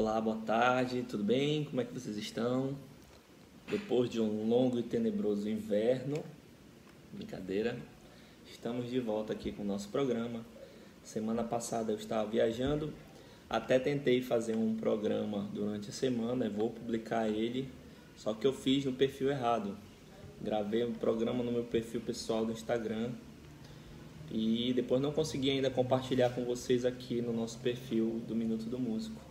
[0.00, 1.64] Olá, boa tarde, tudo bem?
[1.64, 2.76] Como é que vocês estão?
[3.68, 6.22] Depois de um longo e tenebroso inverno,
[7.12, 7.76] brincadeira,
[8.48, 10.46] estamos de volta aqui com o nosso programa.
[11.02, 12.94] Semana passada eu estava viajando,
[13.50, 17.68] até tentei fazer um programa durante a semana, vou publicar ele,
[18.16, 19.76] só que eu fiz no perfil errado.
[20.40, 23.10] Gravei um programa no meu perfil pessoal do Instagram
[24.30, 28.78] e depois não consegui ainda compartilhar com vocês aqui no nosso perfil do Minuto do
[28.78, 29.27] Músico.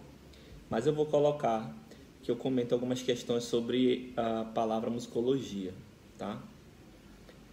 [0.69, 1.73] Mas eu vou colocar
[2.21, 5.73] que eu comento algumas questões sobre a palavra musicologia,
[6.17, 6.41] tá?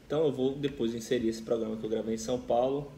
[0.06, 2.90] Então eu vou depois inserir esse programa que eu gravei em São Paulo,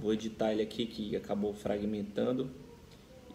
[0.00, 2.50] vou editar ele aqui que acabou fragmentando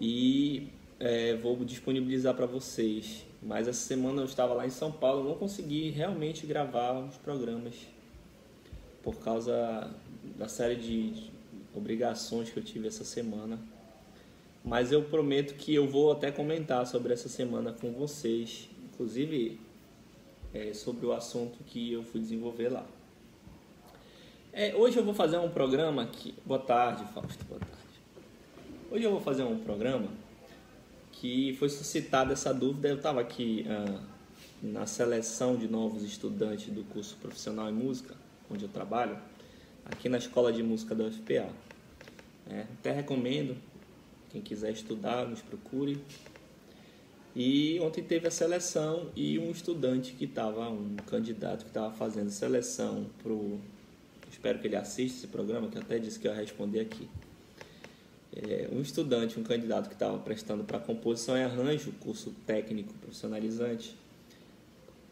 [0.02, 0.70] e
[1.00, 3.26] é, vou disponibilizar para vocês.
[3.42, 7.76] Mas essa semana eu estava lá em São Paulo, não consegui realmente gravar os programas
[9.04, 9.92] por causa
[10.36, 11.30] da série de
[11.76, 13.60] obrigações que eu tive essa semana.
[14.66, 19.60] Mas eu prometo que eu vou até comentar sobre essa semana com vocês, inclusive
[20.52, 22.84] é, sobre o assunto que eu fui desenvolver lá.
[24.52, 26.34] É, hoje eu vou fazer um programa que.
[26.44, 27.76] Boa tarde, Fausto, boa tarde.
[28.90, 30.08] Hoje eu vou fazer um programa
[31.12, 32.88] que foi suscitada essa dúvida.
[32.88, 34.02] Eu estava aqui ah,
[34.64, 38.16] na seleção de novos estudantes do curso profissional em música,
[38.50, 39.20] onde eu trabalho
[39.86, 41.50] aqui na Escola de Música da UFPA.
[42.50, 43.56] É, até recomendo,
[44.36, 45.98] quem quiser estudar, nos procure.
[47.34, 52.30] E ontem teve a seleção e um estudante que estava, um candidato que estava fazendo
[52.30, 53.34] seleção para.
[54.30, 57.08] Espero que ele assista esse programa, que até disse que ia responder aqui.
[58.36, 63.96] É, um estudante, um candidato que estava prestando para composição e arranjo, curso técnico profissionalizante.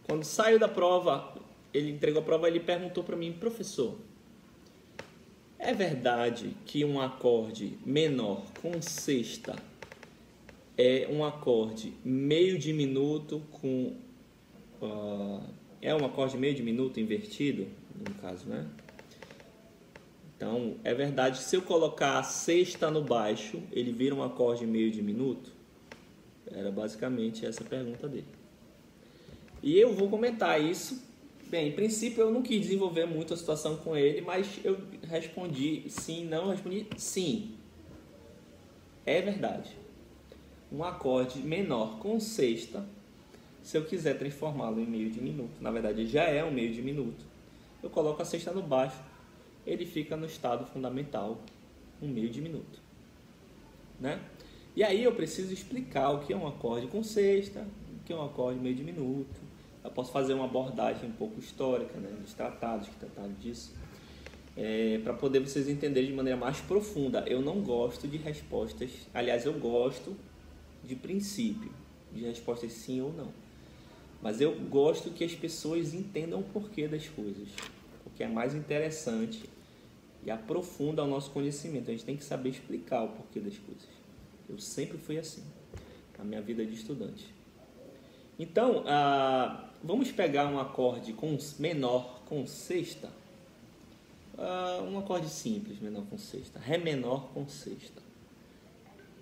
[0.04, 1.34] Quando saiu da prova,
[1.74, 3.98] ele entregou a prova e ele perguntou para mim, professor,
[5.64, 9.56] é verdade que um acorde menor com sexta
[10.78, 13.96] é um acorde meio diminuto com.
[14.82, 15.42] Uh,
[15.82, 18.68] é um acorde meio diminuto invertido, no caso, né?
[20.36, 24.66] Então, é verdade que se eu colocar a sexta no baixo, ele vira um acorde
[24.66, 25.52] meio diminuto?
[26.52, 28.28] Era basicamente essa a pergunta dele.
[29.62, 31.02] E eu vou comentar isso
[31.54, 35.84] Bem, em princípio eu não quis desenvolver muito a situação com ele, mas eu respondi
[35.88, 37.52] sim, não, respondi sim.
[39.06, 39.70] É verdade.
[40.72, 42.84] Um acorde menor com sexta,
[43.62, 47.24] se eu quiser transformá-lo em meio diminuto, na verdade já é um meio diminuto,
[47.84, 48.98] eu coloco a sexta no baixo,
[49.64, 51.40] ele fica no estado fundamental,
[52.02, 52.82] um meio diminuto.
[54.00, 54.20] Né?
[54.76, 57.60] E aí eu preciso explicar o que é um acorde com sexta,
[57.96, 59.53] o que é um acorde meio diminuto,
[59.84, 63.74] eu posso fazer uma abordagem um pouco histórica, né, dos tratados que trataram disso,
[64.56, 67.24] é, para poder vocês entenderem de maneira mais profunda.
[67.28, 70.16] Eu não gosto de respostas, aliás, eu gosto
[70.84, 71.72] de princípio,
[72.14, 73.32] de respostas sim ou não.
[74.22, 77.50] Mas eu gosto que as pessoas entendam o porquê das coisas,
[78.04, 79.44] porque é mais interessante
[80.26, 81.90] e aprofunda o nosso conhecimento.
[81.90, 83.88] A gente tem que saber explicar o porquê das coisas.
[84.48, 85.44] Eu sempre fui assim,
[86.18, 87.26] na minha vida de estudante.
[88.38, 93.12] Então, ah, vamos pegar um acorde com menor com sexta.
[94.38, 96.60] Ah, um acorde simples, menor com sexta.
[96.60, 98.02] Ré menor com sexta.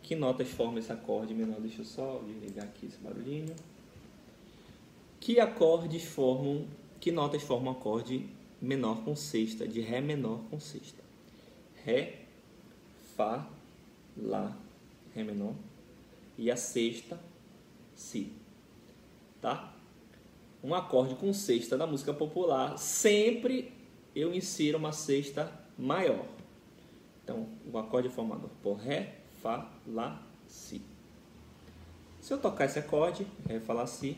[0.02, 1.60] Que notas formam esse acorde menor?
[1.60, 3.54] Deixa eu só desligar aqui esse barulhinho.
[5.20, 6.66] Que acordes formam,
[7.00, 8.28] que notas formam acorde
[8.62, 11.04] menor com sexta, de Ré menor com sexta?
[11.84, 12.22] Ré,
[13.16, 13.48] Fá,
[14.18, 14.58] Lá,
[15.14, 15.54] Ré menor.
[16.38, 17.20] E a sexta,
[17.96, 18.41] Si
[19.42, 19.74] tá?
[20.64, 23.74] Um acorde com sexta da música popular, sempre
[24.16, 26.26] eu insiro uma sexta maior.
[27.24, 30.82] Então, o acorde é formado por Ré, Fá, Lá, Si.
[32.20, 34.18] Se eu tocar esse acorde, Ré, Fá, Lá, Si,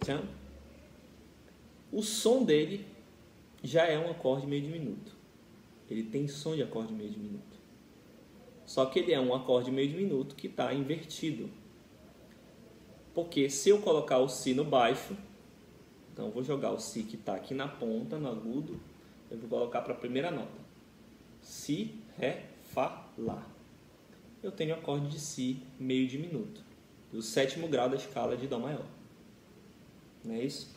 [0.00, 0.22] tchan,
[1.90, 2.86] o som dele
[3.62, 5.12] já é um acorde meio diminuto.
[5.88, 7.60] Ele tem som de acorde meio diminuto.
[8.64, 11.50] Só que ele é um acorde meio diminuto que está invertido.
[13.14, 15.16] Porque se eu colocar o Si no baixo,
[16.12, 18.80] então vou jogar o Si que está aqui na ponta, no agudo,
[19.30, 20.60] eu vou colocar para a primeira nota.
[21.40, 23.46] Si, Ré, Fá, Lá.
[24.42, 26.62] Eu tenho o acorde de Si meio diminuto,
[27.12, 28.86] do sétimo grau da escala de Dó maior.
[30.24, 30.70] Não é isso?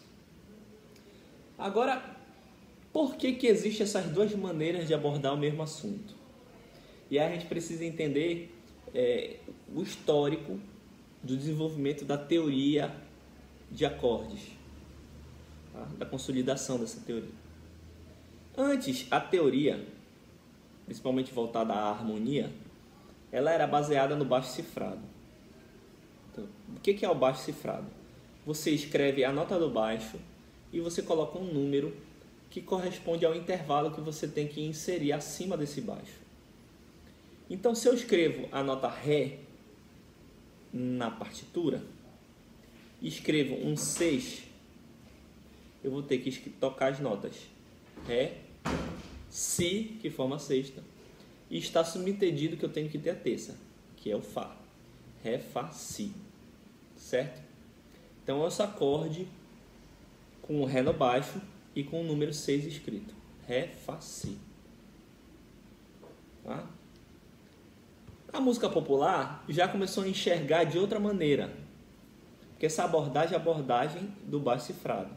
[1.57, 2.15] Agora,
[2.91, 6.13] por que, que existem essas duas maneiras de abordar o mesmo assunto?
[7.09, 8.53] E aí a gente precisa entender
[8.93, 9.37] é,
[9.73, 10.59] o histórico
[11.25, 12.95] do desenvolvimento da teoria
[13.71, 14.51] de acordes,
[15.73, 15.87] tá?
[15.97, 17.31] da consolidação dessa teoria.
[18.55, 19.83] Antes, a teoria,
[20.85, 22.53] principalmente voltada à harmonia,
[23.31, 25.01] ela era baseada no baixo cifrado.
[26.31, 27.87] Então, o que é o baixo cifrado?
[28.45, 30.19] Você escreve a nota do baixo
[30.71, 31.95] e você coloca um número
[32.51, 36.23] que corresponde ao intervalo que você tem que inserir acima desse baixo.
[37.49, 39.39] Então, se eu escrevo a nota Ré
[40.73, 41.83] na partitura,
[43.01, 44.43] escrevo um 6,
[45.83, 47.35] eu vou ter que tocar as notas
[48.07, 48.37] Ré,
[49.29, 50.83] Si, que forma a sexta,
[51.49, 53.57] e está subentendido que eu tenho que ter a terça,
[53.97, 54.55] que é o Fá.
[55.23, 56.13] Ré, Fá, Si.
[56.95, 57.41] Certo?
[58.23, 59.27] Então, esse acorde
[60.41, 61.41] com o Ré no baixo
[61.75, 63.13] e com o número 6 escrito.
[63.47, 64.37] Ré, Fá, Si.
[66.43, 66.67] Tá?
[68.35, 71.53] A música popular já começou a enxergar de outra maneira,
[72.49, 75.09] porque essa abordagem é a abordagem do baixo cifrado.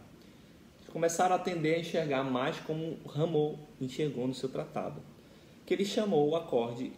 [0.93, 5.03] Começaram a tender a enxergar mais como Rameau enxergou no seu tratado,
[5.67, 6.93] que ele chamou o acorde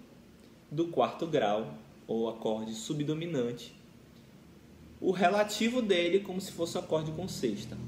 [0.70, 1.72] do quarto grau,
[2.06, 3.74] ou acorde subdominante,
[5.00, 7.78] o relativo dele como se fosse o acorde com sexta.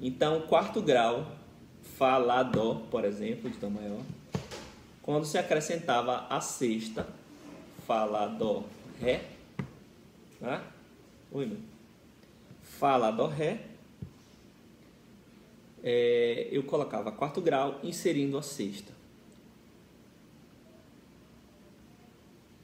[0.00, 1.26] Então, quarto grau,
[1.82, 4.00] Fá, Lá, Dó, por exemplo, de Dó maior,
[5.10, 7.04] quando se acrescentava a sexta,
[7.84, 8.62] Fá, Lá, Dó,
[9.00, 9.24] Ré,
[10.40, 10.62] né?
[11.32, 11.58] Oi, meu.
[12.62, 13.60] Fá, Lá, Dó, Ré,
[15.82, 18.92] é, eu colocava quarto grau inserindo a sexta.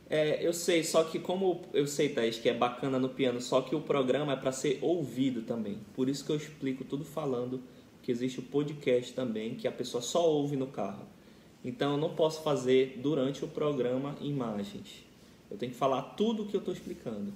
[0.09, 3.61] É, eu sei, só que como eu sei, Thaís, que é bacana no piano, só
[3.61, 5.81] que o programa é para ser ouvido também.
[5.97, 7.61] Por isso que eu explico tudo falando
[8.05, 11.17] que existe o podcast também, que a pessoa só ouve no carro.
[11.65, 15.05] Então eu não posso fazer durante o programa imagens.
[15.51, 17.33] Eu tenho que falar tudo o que eu estou explicando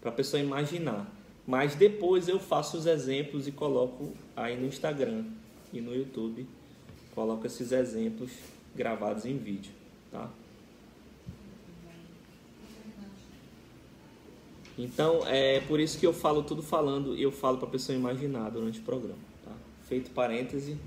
[0.00, 1.10] para a pessoa imaginar.
[1.46, 5.24] Mas depois eu faço os exemplos e coloco aí no Instagram
[5.72, 6.46] e no YouTube.
[7.14, 8.30] Coloco esses exemplos
[8.76, 9.72] gravados em vídeo,
[10.12, 10.30] tá?
[14.78, 17.98] Então, é por isso que eu falo tudo falando e eu falo para a pessoa
[17.98, 19.18] imaginar durante o programa.
[19.44, 19.50] Tá?
[19.88, 20.78] Feito parêntese.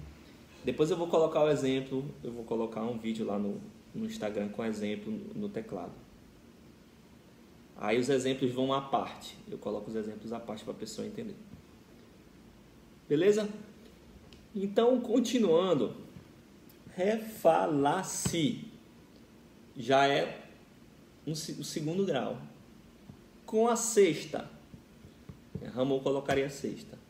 [0.63, 3.59] Depois eu vou colocar o exemplo, eu vou colocar um vídeo lá no,
[3.93, 5.93] no Instagram com exemplo no teclado.
[7.77, 9.35] Aí os exemplos vão à parte.
[9.49, 11.35] Eu coloco os exemplos à parte para a pessoa entender.
[13.09, 13.49] Beleza?
[14.55, 15.95] Então, continuando.
[16.95, 18.65] Refalasse
[19.75, 20.45] já é
[21.25, 22.37] um, o segundo grau
[23.45, 24.49] com a sexta.
[25.73, 27.00] Ramon colocaria a sexta.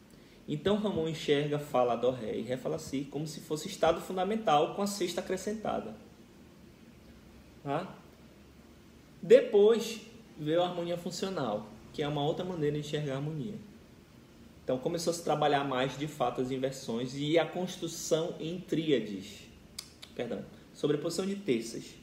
[0.53, 4.75] Então Ramon enxerga Fala Dó Ré e Ré Fala Si como se fosse estado fundamental
[4.75, 5.95] com a sexta acrescentada.
[7.63, 7.95] Tá?
[9.21, 10.01] Depois
[10.38, 13.53] veio a harmonia funcional, que é uma outra maneira de enxergar a harmonia.
[14.62, 19.48] Então começou a se trabalhar mais de fato as inversões e a construção em tríades.
[20.13, 20.44] Perdão,
[20.74, 21.95] sobreposição de terças.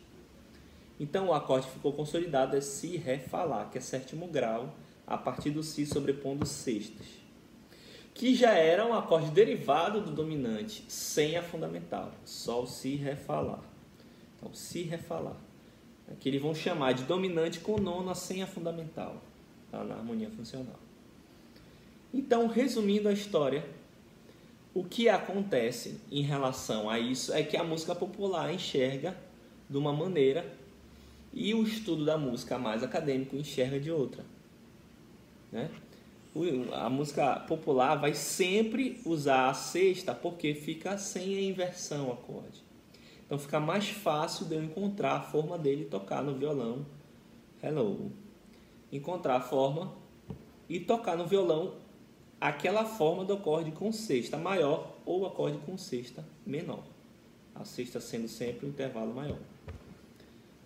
[0.98, 4.74] Então o acorde ficou consolidado é Si, Ré, Lá, que é sétimo grau,
[5.06, 7.27] a partir do Si sobrepondo sextas.
[8.18, 12.10] Que já era um acorde derivado do dominante, sem a fundamental.
[12.24, 13.60] Sol, Si, Ré, Fá, Lá.
[14.36, 15.36] Então, Si, Lá.
[16.18, 19.22] Que eles vão chamar de dominante com nona sem a fundamental,
[19.70, 19.84] tá?
[19.84, 20.80] na harmonia funcional.
[22.12, 23.64] Então, resumindo a história,
[24.74, 29.16] o que acontece em relação a isso é que a música popular enxerga
[29.70, 30.44] de uma maneira
[31.32, 34.24] e o estudo da música mais acadêmico enxerga de outra.
[35.52, 35.70] Né?
[36.72, 42.62] A música popular vai sempre usar a sexta porque fica sem a inversão acorde.
[43.26, 46.86] Então fica mais fácil de eu encontrar a forma dele tocar no violão.
[47.62, 48.12] Hello.
[48.92, 49.92] Encontrar a forma
[50.68, 51.74] e tocar no violão
[52.40, 56.84] aquela forma do acorde com sexta maior ou acorde com sexta menor.
[57.54, 59.38] A sexta sendo sempre o intervalo maior.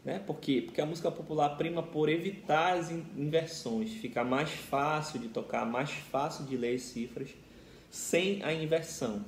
[0.04, 0.18] Né?
[0.18, 0.62] Por quê?
[0.64, 5.90] Porque a música popular prima por evitar as inversões, fica mais fácil de tocar, mais
[5.90, 7.28] fácil de ler as cifras
[7.90, 9.24] sem a inversão.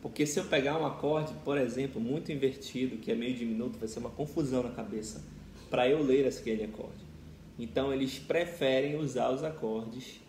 [0.00, 3.88] Porque se eu pegar um acorde, por exemplo, muito invertido, que é meio diminuto, vai
[3.88, 5.24] ser uma confusão na cabeça
[5.70, 7.02] para eu ler aquele acorde.
[7.58, 10.20] Então eles preferem usar os acordes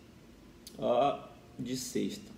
[0.78, 1.18] ó,
[1.58, 2.32] de sexta.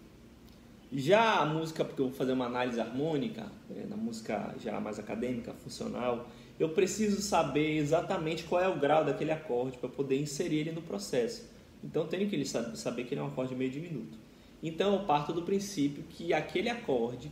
[0.92, 4.99] Já a música, porque eu vou fazer uma análise harmônica, né, na música já mais
[4.99, 10.60] acadêmica, funcional, eu preciso saber exatamente qual é o grau daquele acorde para poder inserir
[10.60, 11.48] ele no processo.
[11.84, 14.18] Então eu tenho que saber que ele é um acorde meio diminuto.
[14.62, 17.30] Então eu parto do princípio que aquele acorde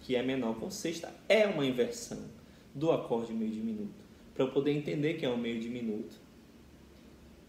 [0.00, 2.24] que é menor com sexta é uma inversão
[2.74, 4.04] do acorde meio diminuto,
[4.34, 6.14] para eu poder entender que é um meio diminuto.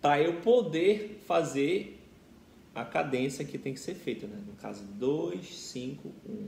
[0.01, 1.99] Para eu poder fazer
[2.73, 4.39] a cadência que tem que ser feita, né?
[4.47, 6.47] no caso 2, 5, 1,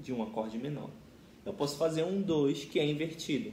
[0.00, 0.90] de um acorde menor.
[1.44, 3.52] Eu posso fazer um 2 que é invertido.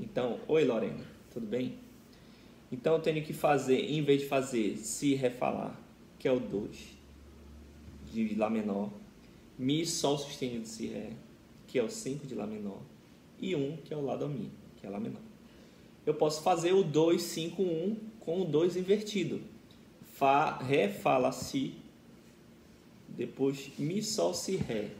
[0.00, 1.78] Então, oi Lorena, tudo bem?
[2.70, 5.80] Então eu tenho que fazer, em vez de fazer si, ré, falar,
[6.18, 6.76] que é o 2,
[8.12, 8.90] de Lá menor,
[9.58, 11.12] Mi, Sol sustenido Si, Ré,
[11.66, 12.80] que é o 5 de Lá menor,
[13.40, 15.22] e 1, um, que é o Lá do Mi, que é Lá menor.
[16.04, 19.40] Eu posso fazer o 2, 5, 1 com o 2 invertido.
[20.14, 21.74] Fá, Ré, Fá, Lá, Si,
[23.08, 24.90] depois Mi, Sol, Si, Ré.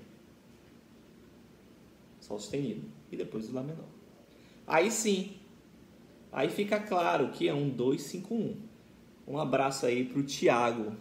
[2.21, 2.83] Sol sustenido.
[3.11, 3.87] E depois o Lá menor.
[4.66, 5.33] Aí sim,
[6.33, 8.56] aí fica claro que é um 2, 5, 1.
[9.26, 10.92] Um abraço aí para o Tiago.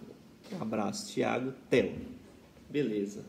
[0.51, 1.93] Um abraço, Tiago Tel.
[2.69, 3.25] Beleza.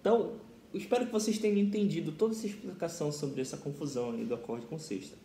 [0.00, 0.36] Então,
[0.74, 5.16] espero que vocês tenham entendido toda essa explicação sobre essa confusão do acorde com sexta.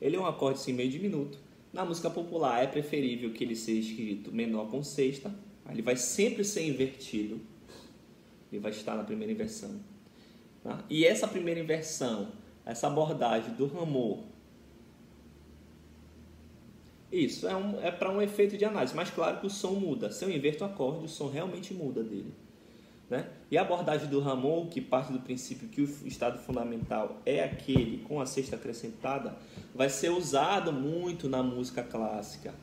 [0.00, 1.38] Ele é um acorde sem meio diminuto.
[1.72, 5.34] Na música popular é preferível que ele seja escrito menor com sexta.
[5.70, 7.40] Ele vai sempre ser invertido.
[8.50, 9.80] Ele vai estar na primeira inversão.
[10.62, 10.84] Tá?
[10.90, 12.30] E essa primeira inversão,
[12.64, 14.18] essa abordagem do ramor,
[17.12, 18.94] isso é, um, é para um efeito de análise.
[18.96, 20.10] Mas claro que o som muda.
[20.10, 22.32] Se eu inverto o acorde, o som realmente muda dele.
[23.10, 23.28] Né?
[23.50, 27.98] E a abordagem do Ramon, que parte do princípio que o estado fundamental é aquele
[27.98, 29.36] com a sexta acrescentada,
[29.74, 32.54] vai ser usado muito na música clássica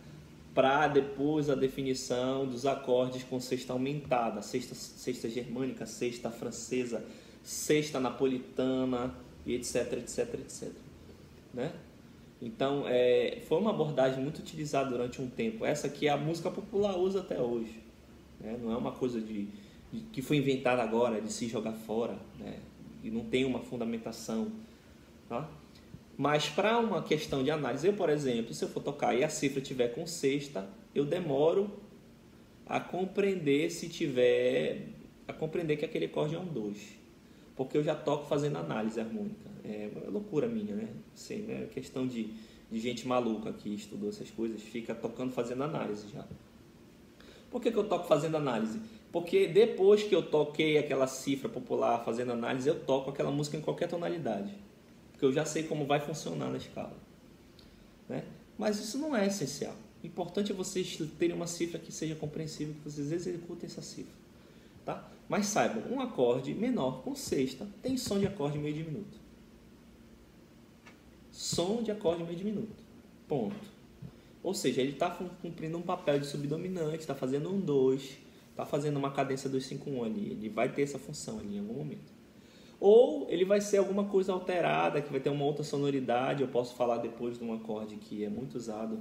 [0.55, 7.05] para depois a definição dos acordes com sexta aumentada, sexta, sexta germânica, sexta francesa,
[7.43, 9.13] sexta napolitana
[9.46, 10.69] e etc, etc, etc.
[11.53, 11.72] Né?
[12.41, 15.65] Então, é, foi uma abordagem muito utilizada durante um tempo.
[15.65, 17.79] Essa que a música popular usa até hoje.
[18.39, 18.58] Né?
[18.62, 19.48] Não é uma coisa de
[20.13, 22.60] que foi inventada agora de se jogar fora, né?
[23.03, 24.51] e não tem uma fundamentação.
[25.27, 25.50] Tá?
[26.17, 29.29] Mas para uma questão de análise, eu, por exemplo, se eu for tocar e a
[29.29, 31.72] cifra tiver com sexta, eu demoro
[32.67, 34.89] a compreender se tiver
[35.27, 36.98] a compreender que aquele acorde é um 2.
[37.59, 39.49] Porque eu já toco fazendo análise harmônica.
[39.65, 40.87] É loucura minha, né?
[41.13, 42.33] Assim, é questão de,
[42.71, 46.25] de gente maluca que estudou essas coisas, fica tocando fazendo análise já.
[47.51, 48.79] Por que, que eu toco fazendo análise?
[49.11, 53.61] Porque depois que eu toquei aquela cifra popular fazendo análise, eu toco aquela música em
[53.61, 54.55] qualquer tonalidade.
[55.11, 56.95] Porque eu já sei como vai funcionar na escala.
[58.07, 58.23] Né?
[58.57, 59.75] Mas isso não é essencial.
[60.01, 64.18] O importante é vocês terem uma cifra que seja compreensível, que vocês executem essa cifra.
[64.89, 65.08] Tá?
[65.27, 69.19] Mas saibam, um acorde menor com sexta tem som de acorde meio diminuto.
[71.31, 72.84] Som de acorde meio diminuto.
[73.27, 73.55] Ponto.
[74.41, 78.98] Ou seja, ele está cumprindo um papel de subdominante, está fazendo um 2 está fazendo
[78.98, 82.12] uma cadência 251 ali, ele vai ter essa função ali em algum momento.
[82.77, 86.75] Ou ele vai ser alguma coisa alterada, que vai ter uma outra sonoridade, eu posso
[86.75, 89.00] falar depois de um acorde que é muito usado,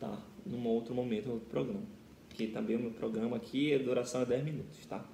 [0.00, 0.18] tá?
[0.44, 2.01] Num outro momento, no outro programa.
[2.34, 5.04] Que também o meu programa aqui, a duração é 10 minutos, tá?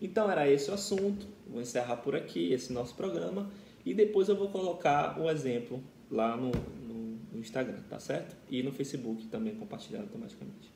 [0.00, 3.50] Então era esse o assunto, vou encerrar por aqui esse nosso programa
[3.84, 8.36] e depois eu vou colocar o exemplo lá no, no, no Instagram, tá certo?
[8.48, 10.70] E no Facebook também compartilhado automaticamente.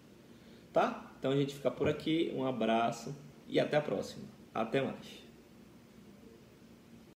[0.73, 1.13] Tá?
[1.19, 2.33] Então a gente fica por aqui.
[2.35, 3.15] Um abraço
[3.47, 4.25] e até a próxima.
[4.55, 5.22] Até mais.